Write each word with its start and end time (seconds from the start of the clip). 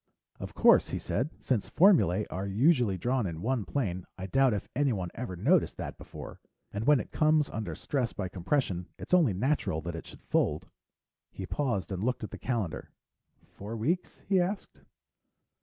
"Of 0.39 0.55
course," 0.55 0.89
he 0.89 0.97
said. 0.97 1.29
"Since 1.37 1.69
formulae 1.69 2.25
are 2.31 2.47
usually 2.47 2.97
drawn 2.97 3.27
in 3.27 3.39
one 3.39 3.65
plane, 3.65 4.07
I 4.17 4.25
doubt 4.25 4.51
if 4.55 4.67
anyone 4.75 5.11
ever 5.13 5.35
noticed 5.35 5.77
that 5.77 5.99
before. 5.99 6.39
And 6.73 6.87
when 6.87 6.99
it 6.99 7.11
comes 7.11 7.51
under 7.51 7.75
stress 7.75 8.11
by 8.11 8.27
compression, 8.27 8.87
it's 8.97 9.13
only 9.13 9.33
natural 9.35 9.79
that 9.81 9.95
it 9.95 10.07
should 10.07 10.23
fold." 10.23 10.65
He 11.31 11.45
paused 11.45 11.91
and 11.91 12.03
looked 12.03 12.23
at 12.23 12.31
the 12.31 12.39
calendar, 12.39 12.89
"Four 13.45 13.77
weeks?" 13.77 14.23
he 14.27 14.41
asked. 14.41 14.81